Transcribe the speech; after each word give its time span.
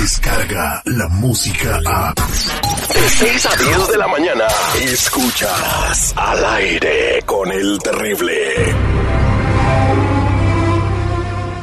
llega 0.00 0.82
la 0.86 1.08
música 1.08 1.78
a... 1.86 2.14
De 2.14 3.08
6 3.08 3.46
a 3.46 3.56
10 3.56 3.88
de 3.88 3.98
la 3.98 4.08
mañana, 4.08 4.44
escuchas 4.80 6.14
al 6.16 6.44
aire 6.56 7.22
con 7.26 7.52
el 7.52 7.78
terrible. 7.78 8.74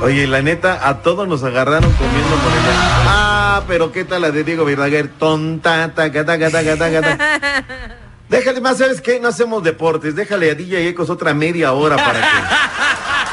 Oye, 0.01 0.27
la 0.27 0.41
neta, 0.43 0.87
a 0.87 1.01
todos 1.01 1.27
nos 1.27 1.43
agarraron 1.43 1.91
comiendo 1.91 2.37
morena. 2.37 2.73
Ah, 3.07 3.63
pero 3.67 3.91
¿qué 3.91 4.05
tal 4.05 4.21
la 4.21 4.29
de 4.29 4.43
Diego 4.43 4.65
Verdaguer? 4.65 5.07
Tonta, 5.17 5.91
taca, 5.95 6.23
taca, 6.23 6.51
taca, 6.51 6.77
taca, 6.77 7.01
taca. 7.01 7.67
Déjale 8.29 8.61
más, 8.61 8.77
¿sabes 8.77 9.01
qué? 9.01 9.19
No 9.19 9.29
hacemos 9.29 9.63
deportes. 9.63 10.15
Déjale 10.15 10.51
a 10.51 10.55
DJ 10.55 10.89
Ecos 10.89 11.09
otra 11.09 11.33
media 11.33 11.73
hora 11.73 11.95
para 11.95 12.19
que... 12.19 12.27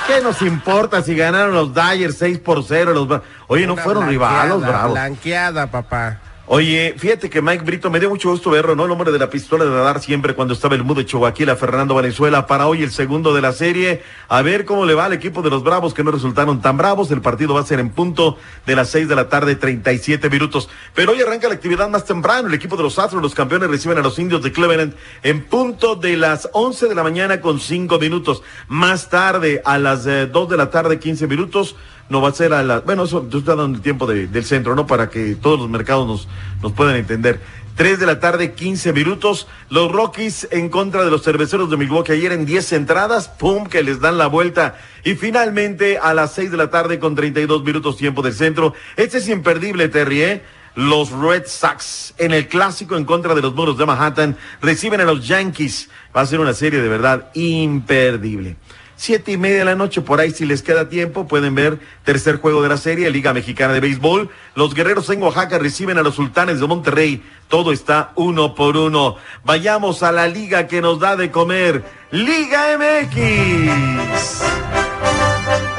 ¿Qué 0.06 0.20
nos 0.20 0.42
importa 0.42 1.02
si 1.02 1.16
ganaron 1.16 1.54
los 1.54 1.74
Dyers 1.74 2.18
6 2.18 2.38
por 2.38 2.62
0? 2.62 2.92
Los... 2.92 3.22
Oye, 3.46 3.66
no 3.66 3.74
Una 3.74 3.82
fueron 3.82 4.08
rivalos, 4.08 4.60
bravos. 4.60 4.92
Blanqueada, 4.92 5.70
papá. 5.70 6.20
Oye, 6.46 6.94
fíjate 6.98 7.30
que 7.30 7.40
Mike 7.40 7.64
Brito 7.64 7.88
me 7.88 7.98
dio 7.98 8.10
mucho 8.10 8.28
gusto 8.28 8.50
verlo, 8.50 8.76
¿no? 8.76 8.84
El 8.84 8.90
hombre 8.90 9.10
de 9.10 9.18
la 9.18 9.30
pistola 9.30 9.64
de 9.64 9.70
radar 9.70 10.02
siempre 10.02 10.34
cuando 10.34 10.52
estaba 10.52 10.74
el 10.74 10.84
mudo 10.84 11.00
Chihuahua, 11.00 11.56
Fernando 11.56 11.94
Venezuela, 11.94 12.46
para 12.46 12.66
hoy 12.66 12.82
el 12.82 12.90
segundo 12.90 13.32
de 13.32 13.40
la 13.40 13.54
serie. 13.54 14.02
A 14.28 14.42
ver 14.42 14.66
cómo 14.66 14.84
le 14.84 14.92
va 14.92 15.06
al 15.06 15.14
equipo 15.14 15.40
de 15.40 15.48
los 15.48 15.64
Bravos 15.64 15.94
que 15.94 16.04
no 16.04 16.10
resultaron 16.10 16.60
tan 16.60 16.76
bravos. 16.76 17.10
El 17.10 17.22
partido 17.22 17.54
va 17.54 17.62
a 17.62 17.64
ser 17.64 17.80
en 17.80 17.88
punto 17.88 18.36
de 18.66 18.76
las 18.76 18.90
6 18.90 19.08
de 19.08 19.16
la 19.16 19.30
tarde, 19.30 19.56
37 19.56 20.28
minutos. 20.28 20.68
Pero 20.94 21.12
hoy 21.12 21.22
arranca 21.22 21.48
la 21.48 21.54
actividad 21.54 21.88
más 21.88 22.04
temprano. 22.04 22.48
El 22.48 22.54
equipo 22.54 22.76
de 22.76 22.82
los 22.82 22.98
Astros, 22.98 23.22
los 23.22 23.34
campeones, 23.34 23.70
reciben 23.70 23.96
a 23.96 24.02
los 24.02 24.18
indios 24.18 24.42
de 24.42 24.52
Cleveland 24.52 24.94
en 25.22 25.44
punto 25.44 25.96
de 25.96 26.18
las 26.18 26.50
11 26.52 26.88
de 26.88 26.94
la 26.94 27.02
mañana 27.02 27.40
con 27.40 27.58
5 27.58 27.98
minutos. 27.98 28.42
Más 28.68 29.08
tarde, 29.08 29.62
a 29.64 29.78
las 29.78 30.06
eh, 30.06 30.26
2 30.26 30.50
de 30.50 30.56
la 30.58 30.68
tarde, 30.68 30.98
15 30.98 31.26
minutos 31.26 31.74
no 32.08 32.20
va 32.20 32.28
a 32.28 32.32
ser 32.32 32.52
a 32.52 32.62
la, 32.62 32.80
bueno, 32.80 33.04
eso 33.04 33.22
estás 33.24 33.44
dando 33.56 33.76
el 33.76 33.80
tiempo 33.80 34.06
de- 34.06 34.26
del 34.26 34.44
centro, 34.44 34.74
¿no? 34.74 34.86
Para 34.86 35.08
que 35.10 35.34
todos 35.36 35.58
los 35.58 35.68
mercados 35.68 36.06
nos, 36.06 36.28
nos 36.62 36.72
puedan 36.72 36.96
entender. 36.96 37.40
3 37.76 37.98
de 37.98 38.06
la 38.06 38.20
tarde, 38.20 38.52
15 38.52 38.92
minutos. 38.92 39.48
Los 39.68 39.90
Rockies 39.90 40.46
en 40.52 40.68
contra 40.68 41.02
de 41.04 41.10
los 41.10 41.22
cerveceros 41.24 41.68
de 41.70 41.76
Milwaukee 41.76 42.12
ayer 42.12 42.30
en 42.30 42.46
10 42.46 42.72
entradas, 42.74 43.28
pum, 43.28 43.66
que 43.66 43.82
les 43.82 43.98
dan 44.00 44.16
la 44.16 44.28
vuelta. 44.28 44.76
Y 45.02 45.14
finalmente 45.16 45.98
a 45.98 46.14
las 46.14 46.32
6 46.34 46.52
de 46.52 46.56
la 46.56 46.70
tarde 46.70 47.00
con 47.00 47.16
32 47.16 47.64
minutos 47.64 47.96
tiempo 47.96 48.22
del 48.22 48.32
centro. 48.34 48.74
Este 48.96 49.18
es 49.18 49.28
imperdible, 49.28 49.88
Terry, 49.88 50.22
¿eh? 50.22 50.42
Los 50.76 51.10
Red 51.10 51.44
Sox 51.46 52.14
en 52.18 52.32
el 52.32 52.46
clásico 52.48 52.96
en 52.96 53.04
contra 53.04 53.34
de 53.34 53.42
los 53.42 53.54
muros 53.54 53.76
de 53.78 53.86
Manhattan 53.86 54.36
reciben 54.60 55.00
a 55.00 55.04
los 55.04 55.26
Yankees. 55.26 55.88
Va 56.16 56.20
a 56.20 56.26
ser 56.26 56.38
una 56.40 56.52
serie 56.52 56.80
de 56.80 56.88
verdad 56.88 57.30
imperdible. 57.34 58.56
Siete 58.96 59.32
y 59.32 59.36
media 59.36 59.58
de 59.58 59.64
la 59.64 59.74
noche, 59.74 60.00
por 60.02 60.20
ahí 60.20 60.30
si 60.30 60.46
les 60.46 60.62
queda 60.62 60.88
tiempo, 60.88 61.26
pueden 61.26 61.54
ver 61.54 61.80
tercer 62.04 62.40
juego 62.40 62.62
de 62.62 62.68
la 62.68 62.76
serie, 62.76 63.10
Liga 63.10 63.32
Mexicana 63.32 63.72
de 63.72 63.80
Béisbol. 63.80 64.30
Los 64.54 64.74
guerreros 64.74 65.10
en 65.10 65.22
Oaxaca 65.22 65.58
reciben 65.58 65.98
a 65.98 66.02
los 66.02 66.14
sultanes 66.14 66.60
de 66.60 66.66
Monterrey. 66.66 67.22
Todo 67.48 67.72
está 67.72 68.12
uno 68.14 68.54
por 68.54 68.76
uno. 68.76 69.16
Vayamos 69.44 70.02
a 70.02 70.12
la 70.12 70.28
liga 70.28 70.66
que 70.68 70.80
nos 70.80 71.00
da 71.00 71.16
de 71.16 71.30
comer. 71.30 71.82
Liga 72.12 72.78
MX. 72.78 74.42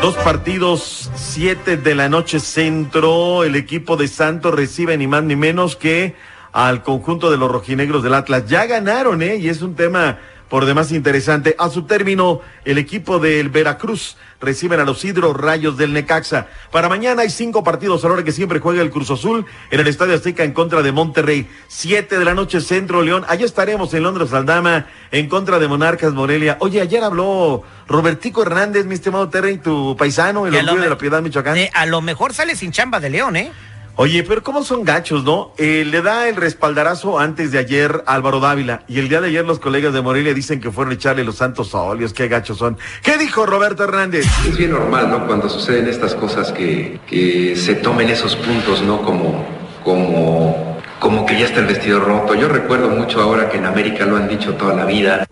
Dos 0.02 0.16
partidos, 0.18 1.10
siete 1.16 1.78
de 1.78 1.96
la 1.96 2.10
noche 2.10 2.40
centro. 2.40 3.44
El 3.44 3.56
equipo 3.56 3.98
de 3.98 4.08
Santos 4.08 4.54
recibe 4.54 4.98
ni 4.98 5.08
más 5.08 5.24
ni 5.24 5.36
menos 5.36 5.76
que 5.76 6.16
al 6.52 6.84
conjunto 6.84 7.32
de 7.32 7.38
los 7.38 7.52
rojinegros 7.52 8.04
del 8.04 8.14
Atlas. 8.14 8.46
Ya 8.48 8.66
ganaron, 8.66 9.22
¿eh? 9.22 9.38
Y 9.38 9.50
es 9.50 9.62
un 9.62 9.76
tema 9.76 10.20
por 10.50 10.66
demás 10.66 10.92
interesante. 10.92 11.56
A 11.60 11.70
su 11.70 11.84
término, 11.84 12.42
el 12.66 12.78
equipo 12.78 13.20
del 13.20 13.50
Veracruz 13.50 14.18
reciben 14.42 14.80
a 14.80 14.84
los 14.84 15.04
Hidro 15.04 15.34
Rayos 15.34 15.78
del 15.78 15.94
Necaxa. 15.94 16.48
Para 16.72 16.90
mañana 16.90 17.24
hay 17.24 17.30
cinco 17.30 17.64
partidos 17.64 18.04
a 18.04 18.08
la 18.08 18.14
hora 18.16 18.24
que 18.24 18.32
siempre 18.32 18.60
juega 18.60 18.82
el 18.82 18.92
Cruz 18.92 19.10
Azul 19.10 19.46
en 19.72 19.80
el 19.80 19.88
Estadio 19.88 20.14
Azteca 20.14 20.44
en 20.44 20.54
contra 20.54 20.82
de 20.82 20.92
Monterrey. 20.92 21.48
Siete 21.68 22.20
de 22.20 22.26
la 22.26 22.34
noche 22.34 22.62
Centro 22.62 23.02
León. 23.02 23.26
Allá 23.28 23.46
estaremos 23.46 23.94
en 23.94 24.04
Londres 24.04 24.34
Aldama 24.34 24.88
en 25.12 25.30
contra 25.30 25.60
de 25.60 25.68
Monarcas 25.68 26.14
Morelia. 26.14 26.58
Oye, 26.60 26.82
ayer 26.82 27.04
habló 27.04 27.64
Robertico 27.88 28.42
Hernández, 28.44 28.86
mi 28.86 28.96
estimado 28.96 29.30
Terry, 29.30 29.58
tu 29.58 29.96
paisano, 29.98 30.46
el 30.46 30.56
orgullo 30.56 30.82
de 30.82 30.90
la 30.90 30.98
Piedad 30.98 31.22
Michoacán. 31.22 31.58
Eh, 31.58 31.72
a 31.74 31.86
lo 31.86 32.02
mejor 32.02 32.34
sale 32.34 32.56
sin 32.56 32.72
chamba 32.72 33.00
de 33.00 33.10
León, 33.10 33.36
¿eh? 33.36 33.52
Oye, 33.98 34.24
pero 34.24 34.44
¿cómo 34.44 34.64
son 34.64 34.84
gachos, 34.84 35.24
no? 35.24 35.54
Eh, 35.58 35.86
le 35.86 36.02
da 36.02 36.28
el 36.28 36.36
respaldarazo 36.36 37.18
antes 37.18 37.54
de 37.54 37.60
ayer 37.60 38.04
Álvaro 38.08 38.42
Dávila 38.42 38.84
y 38.90 39.00
el 39.00 39.08
día 39.08 39.22
de 39.22 39.30
ayer 39.30 39.46
los 39.46 39.60
colegas 39.60 39.94
de 39.94 40.02
Morelia 40.02 40.34
dicen 40.34 40.60
que 40.60 40.70
fueron 40.70 40.92
a 40.92 40.96
echarle 40.96 41.24
los 41.24 41.38
santos 41.38 41.74
óleos, 41.74 42.12
qué 42.12 42.28
gachos 42.28 42.58
son. 42.58 42.78
¿Qué 43.02 43.18
dijo 43.18 43.46
Roberto 43.46 43.86
Hernández? 43.86 44.26
Es 44.46 44.58
bien 44.58 44.72
normal, 44.72 45.10
¿no? 45.10 45.26
Cuando 45.26 45.48
suceden 45.48 45.88
estas 45.88 46.14
cosas 46.14 46.52
que, 46.52 47.00
que 47.08 47.56
se 47.56 47.76
tomen 47.76 48.10
esos 48.10 48.36
puntos, 48.36 48.82
¿no? 48.82 49.02
Como, 49.02 49.46
como, 49.86 50.78
como 51.00 51.26
que 51.26 51.40
ya 51.40 51.46
está 51.46 51.62
el 51.62 51.68
vestido 51.68 52.02
roto. 52.02 52.36
Yo 52.36 52.50
recuerdo 52.50 52.90
mucho 52.90 53.22
ahora 53.22 53.50
que 53.50 53.58
en 53.58 53.66
América 53.66 54.06
lo 54.06 54.18
han 54.18 54.28
dicho 54.28 54.56
toda 54.56 54.76
la 54.76 54.84
vida. 54.84 55.26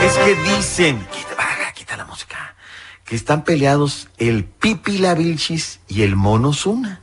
Es 0.00 0.16
que 0.18 0.36
dicen, 0.56 0.98
quita, 1.10 1.34
baja, 1.36 1.72
quita 1.72 1.96
la 1.96 2.04
música, 2.04 2.54
que 3.04 3.16
están 3.16 3.42
peleados 3.42 4.08
el 4.18 4.44
Pipi 4.44 4.98
la 4.98 5.14
Vilchis 5.14 5.80
y 5.88 6.02
el 6.02 6.14
Mono 6.14 6.52
Zuna. 6.52 7.00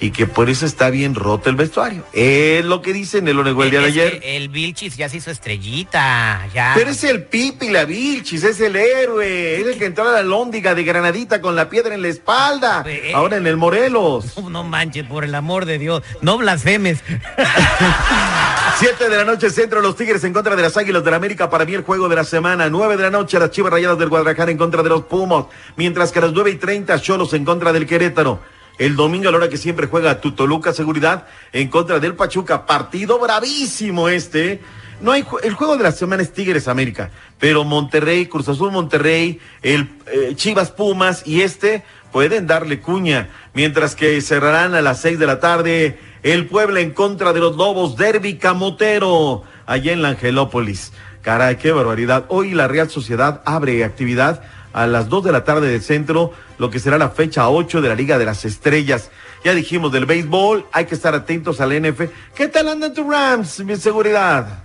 Y 0.00 0.12
que 0.12 0.26
por 0.28 0.48
eso 0.48 0.64
está 0.64 0.90
bien 0.90 1.16
roto 1.16 1.50
el 1.50 1.56
vestuario. 1.56 2.04
Es 2.12 2.64
lo 2.64 2.82
que 2.82 2.92
dicen, 2.92 3.26
él 3.26 3.36
lo 3.36 3.42
negó 3.42 3.64
el 3.64 3.70
día 3.72 3.80
de 3.80 3.86
ayer. 3.86 4.20
el 4.22 4.48
Vilchis 4.48 4.96
ya 4.96 5.08
se 5.08 5.16
hizo 5.16 5.30
estrellita, 5.32 6.46
ya. 6.54 6.72
Pero 6.76 6.90
es 6.90 7.02
el 7.02 7.24
Pipi, 7.24 7.70
la 7.70 7.84
Vilchis, 7.84 8.44
es 8.44 8.60
el 8.60 8.76
héroe, 8.76 9.60
es 9.60 9.66
el 9.66 9.76
que 9.76 9.86
entró 9.86 10.08
a 10.08 10.12
la 10.12 10.22
lóndiga 10.22 10.76
de 10.76 10.84
Granadita 10.84 11.40
con 11.40 11.56
la 11.56 11.68
piedra 11.68 11.94
en 11.96 12.02
la 12.02 12.08
espalda, 12.08 12.84
Eh, 12.86 13.10
ahora 13.12 13.38
en 13.38 13.46
el 13.48 13.56
Morelos. 13.56 14.34
No, 14.38 14.50
no 14.50 14.62
manches, 14.64 15.04
por 15.04 15.24
el 15.24 15.34
amor 15.34 15.64
de 15.66 15.78
Dios. 15.78 16.02
No 16.22 16.38
blasfemes. 16.38 17.00
Siete 18.78 19.08
de 19.08 19.16
la 19.16 19.24
noche, 19.24 19.50
centro, 19.50 19.80
los 19.80 19.96
Tigres 19.96 20.22
en 20.22 20.32
contra 20.32 20.54
de 20.54 20.62
las 20.62 20.76
Águilas 20.76 21.02
del 21.04 21.14
América, 21.14 21.50
para 21.50 21.64
mí 21.64 21.74
el 21.74 21.82
juego 21.82 22.08
de 22.08 22.14
la 22.16 22.22
semana. 22.24 22.68
Nueve 22.70 22.96
de 22.96 23.02
la 23.02 23.10
noche, 23.10 23.38
las 23.38 23.50
Chivas 23.50 23.72
Rayadas 23.72 23.98
del 23.98 24.08
Guadalajara 24.08 24.50
en 24.52 24.58
contra 24.58 24.82
de 24.84 24.88
los 24.90 25.02
Pumas, 25.02 25.46
mientras 25.76 26.12
que 26.12 26.20
a 26.20 26.22
las 26.22 26.32
nueve 26.32 26.50
y 26.52 26.56
treinta, 26.56 27.00
Cholos 27.00 27.34
en 27.34 27.44
contra 27.44 27.72
del 27.72 27.86
Querétaro. 27.86 28.40
El 28.78 28.94
domingo 28.94 29.28
a 29.28 29.32
la 29.32 29.38
hora 29.38 29.48
que 29.48 29.56
siempre 29.56 29.88
juega 29.88 30.20
tu 30.20 30.32
Toluca 30.32 30.72
Seguridad 30.72 31.26
en 31.52 31.68
contra 31.68 31.98
del 31.98 32.14
Pachuca. 32.14 32.64
Partido 32.64 33.18
bravísimo 33.18 34.08
este. 34.08 34.60
No 35.00 35.12
hay 35.12 35.24
el 35.42 35.54
juego 35.54 35.76
de 35.76 35.82
la 35.82 35.92
semana 35.92 36.22
es 36.22 36.32
Tigres 36.32 36.66
América, 36.66 37.10
pero 37.38 37.64
Monterrey, 37.64 38.26
Cruz 38.26 38.48
Azul 38.48 38.72
Monterrey, 38.72 39.40
el 39.62 39.88
eh, 40.06 40.32
Chivas 40.34 40.72
Pumas 40.72 41.22
y 41.24 41.42
este 41.42 41.84
pueden 42.12 42.46
darle 42.48 42.80
cuña, 42.80 43.28
mientras 43.54 43.94
que 43.94 44.20
cerrarán 44.20 44.74
a 44.74 44.82
las 44.82 45.00
seis 45.00 45.18
de 45.18 45.26
la 45.26 45.38
tarde 45.38 45.98
el 46.22 46.46
Puebla 46.46 46.80
en 46.80 46.90
contra 46.90 47.32
de 47.32 47.40
los 47.40 47.56
Lobos, 47.56 47.96
Derby 47.96 48.38
Camotero, 48.38 49.44
allá 49.66 49.92
en 49.92 50.02
la 50.02 50.08
Angelópolis. 50.10 50.92
Caray, 51.22 51.56
qué 51.56 51.70
barbaridad. 51.72 52.24
Hoy 52.28 52.50
la 52.50 52.66
Real 52.66 52.90
Sociedad 52.90 53.42
abre 53.44 53.84
actividad 53.84 54.42
a 54.72 54.86
las 54.86 55.08
2 55.08 55.24
de 55.24 55.32
la 55.32 55.44
tarde 55.44 55.68
del 55.68 55.82
centro, 55.82 56.32
lo 56.58 56.70
que 56.70 56.78
será 56.78 56.98
la 56.98 57.10
fecha 57.10 57.48
8 57.48 57.80
de 57.80 57.88
la 57.88 57.94
Liga 57.94 58.18
de 58.18 58.24
las 58.24 58.44
Estrellas. 58.44 59.10
Ya 59.44 59.54
dijimos 59.54 59.92
del 59.92 60.06
béisbol, 60.06 60.66
hay 60.72 60.86
que 60.86 60.94
estar 60.94 61.14
atentos 61.14 61.60
al 61.60 61.72
NF. 61.80 62.10
¿Qué 62.34 62.48
tal 62.48 62.68
andan 62.68 62.92
tus 62.92 63.06
Rams, 63.06 63.60
mi 63.60 63.76
seguridad? 63.76 64.62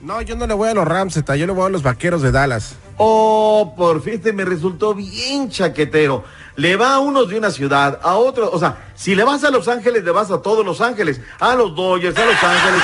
No, 0.00 0.20
yo 0.20 0.36
no 0.36 0.46
le 0.46 0.52
voy 0.52 0.68
a 0.68 0.74
los 0.74 0.86
Ramseta, 0.86 1.34
yo 1.34 1.46
le 1.46 1.52
voy 1.52 1.66
a 1.66 1.70
los 1.70 1.82
vaqueros 1.82 2.20
de 2.20 2.30
Dallas. 2.30 2.76
Oh, 2.98 3.74
por 3.76 4.02
fin 4.02 4.14
este 4.14 4.34
me 4.34 4.44
resultó 4.44 4.94
bien 4.94 5.48
chaquetero. 5.48 6.24
Le 6.56 6.76
va 6.76 6.94
a 6.94 6.98
unos 6.98 7.30
de 7.30 7.38
una 7.38 7.50
ciudad, 7.50 7.98
a 8.02 8.16
otros, 8.16 8.50
o 8.52 8.58
sea, 8.58 8.92
si 8.94 9.14
le 9.14 9.24
vas 9.24 9.42
a 9.44 9.50
Los 9.50 9.66
Ángeles, 9.66 10.04
le 10.04 10.10
vas 10.10 10.30
a 10.30 10.42
todos 10.42 10.64
Los 10.64 10.80
Ángeles, 10.80 11.20
a 11.40 11.54
los 11.54 11.74
Dodgers, 11.74 12.16
a 12.16 12.26
Los 12.26 12.44
Ángeles. 12.44 12.82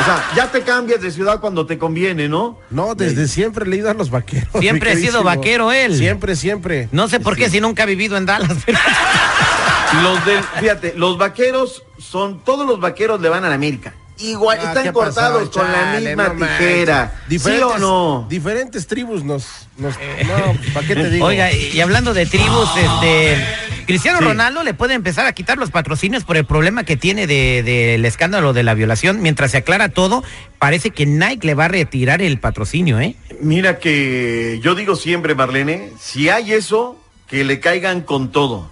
O 0.00 0.04
sea, 0.04 0.24
ya 0.36 0.50
te 0.50 0.62
cambias 0.62 1.00
de 1.00 1.10
ciudad 1.10 1.40
cuando 1.40 1.66
te 1.66 1.78
conviene, 1.78 2.28
¿no? 2.28 2.58
No, 2.70 2.94
desde 2.94 3.28
siempre 3.28 3.64
le 3.66 3.76
he 3.76 3.78
ido 3.78 3.90
a 3.90 3.94
los 3.94 4.10
vaqueros. 4.10 4.48
Siempre 4.58 4.92
he 4.92 4.96
sido 4.96 5.22
vaquero 5.22 5.70
él. 5.72 5.96
Siempre, 5.96 6.34
siempre. 6.36 6.88
No 6.90 7.08
sé 7.08 7.20
por 7.20 7.36
qué 7.36 7.48
si 7.48 7.60
nunca 7.60 7.84
ha 7.84 7.86
vivido 7.86 8.16
en 8.16 8.26
Dallas. 8.26 8.56
pero- 8.66 8.78
Los 10.02 10.24
del, 10.26 10.42
fíjate, 10.58 10.94
los 10.96 11.16
vaqueros 11.18 11.84
son, 11.98 12.40
todos 12.42 12.66
los 12.66 12.80
vaqueros 12.80 13.20
le 13.20 13.28
van 13.28 13.44
a 13.44 13.48
la 13.48 13.54
América. 13.54 13.94
Igual, 14.18 14.58
Ah, 14.60 14.68
están 14.68 14.82
¿qué 14.84 14.92
cortados 14.92 15.48
pasó? 15.48 15.60
con 15.60 15.70
la 15.72 16.00
misma 16.00 16.28
no 16.28 16.34
tijera. 16.46 17.22
¿Sí 17.28 17.38
o 17.62 17.78
no? 17.78 18.26
Diferentes 18.28 18.86
tribus 18.88 19.22
nos... 19.22 19.44
nos 19.76 19.94
no, 19.96 20.72
¿para 20.72 20.86
qué 20.86 20.94
te 20.96 21.10
digo? 21.10 21.26
Oiga, 21.26 21.52
y 21.52 21.80
hablando 21.80 22.12
de 22.14 22.26
tribus, 22.26 22.70
este. 22.76 23.44
Cristiano 23.86 24.20
Ronaldo 24.20 24.62
le 24.62 24.74
puede 24.74 24.94
empezar 24.94 25.26
a 25.26 25.32
quitar 25.32 25.58
los 25.58 25.70
patrocinios 25.70 26.24
por 26.24 26.36
el 26.36 26.44
problema 26.44 26.84
que 26.84 26.96
tiene 26.96 27.26
del 27.26 27.64
de, 27.64 27.82
del 27.92 28.04
escándalo 28.04 28.52
de 28.52 28.62
la 28.62 28.74
violación. 28.74 29.22
Mientras 29.22 29.50
se 29.52 29.58
aclara 29.58 29.88
todo, 29.88 30.24
parece 30.58 30.90
que 30.90 31.06
Nike 31.06 31.46
le 31.46 31.54
va 31.54 31.66
a 31.66 31.68
retirar 31.68 32.22
el 32.22 32.38
patrocinio, 32.38 33.00
¿eh? 33.00 33.16
Mira 33.40 33.78
que 33.78 34.60
yo 34.62 34.74
digo 34.74 34.96
siempre, 34.96 35.34
Marlene, 35.34 35.92
si 35.98 36.28
hay 36.28 36.52
eso, 36.52 36.98
que 37.28 37.44
le 37.44 37.60
caigan 37.60 38.02
con 38.02 38.30
todo. 38.32 38.70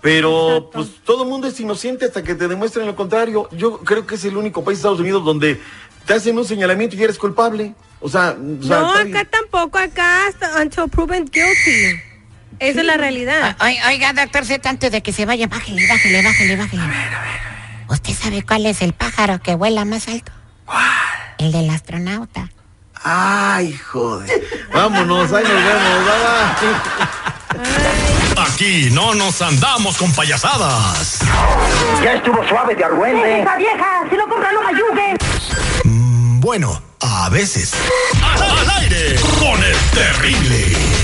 Pero 0.00 0.68
pues 0.72 0.88
todo 1.02 1.22
el 1.22 1.30
mundo 1.30 1.46
es 1.46 1.58
inocente 1.60 2.04
hasta 2.04 2.22
que 2.22 2.34
te 2.34 2.46
demuestren 2.46 2.86
lo 2.86 2.94
contrario. 2.94 3.48
Yo 3.52 3.78
creo 3.78 4.06
que 4.06 4.16
es 4.16 4.24
el 4.26 4.36
único 4.36 4.62
país 4.62 4.76
de 4.76 4.80
Estados 4.80 5.00
Unidos 5.00 5.24
donde 5.24 5.58
te 6.04 6.12
hacen 6.12 6.36
un 6.36 6.44
señalamiento 6.44 6.94
y 6.94 7.02
eres 7.02 7.18
culpable. 7.18 7.74
O 8.00 8.08
sea, 8.10 8.36
o 8.36 8.62
sea, 8.62 8.80
No, 8.80 8.92
acá 8.92 9.24
tampoco, 9.24 9.78
acá 9.78 10.26
hasta 10.26 10.60
until 10.60 10.90
proven 10.90 11.24
guilty. 11.24 12.13
Esa 12.64 12.80
es 12.80 12.86
la 12.86 12.96
realidad. 12.96 13.56
Oiga, 13.60 14.14
doctor 14.14 14.46
Z, 14.46 14.66
antes 14.70 14.90
de 14.90 15.02
que 15.02 15.12
se 15.12 15.26
vaya, 15.26 15.46
bájele, 15.48 15.86
bájele, 15.86 16.22
bájele, 16.22 16.56
bájele. 16.56 16.82
¿Usted 17.88 18.14
sabe 18.14 18.42
cuál 18.42 18.64
es 18.64 18.80
el 18.80 18.94
pájaro 18.94 19.38
que 19.42 19.54
vuela 19.54 19.84
más 19.84 20.08
alto? 20.08 20.32
El 21.36 21.52
del 21.52 21.68
astronauta. 21.68 22.48
Ay, 23.02 23.76
joder. 23.76 24.42
Vámonos, 24.72 25.30
ahí 25.30 25.44
nos 25.44 25.52
vemos. 25.52 26.04
Bye, 27.52 27.64
bye. 28.32 28.44
Aquí 28.46 28.88
no 28.92 29.14
nos 29.14 29.42
andamos 29.42 29.98
con 29.98 30.10
payasadas. 30.14 31.18
Ya 32.02 32.14
estuvo 32.14 32.48
suave 32.48 32.74
de 32.74 32.82
argüente. 32.82 33.42
¡Esa 33.42 33.56
vieja! 33.56 34.04
¡Si 34.08 34.16
lo 34.16 34.26
compra, 34.26 34.50
no 34.52 34.62
me 34.62 34.68
ayude! 34.68 35.16
Mm, 35.84 36.40
bueno, 36.40 36.82
a 37.00 37.28
veces. 37.28 37.74
Al 38.22 38.70
aire 38.80 39.16
con 39.38 39.62
el 39.62 39.76
terrible. 39.92 41.03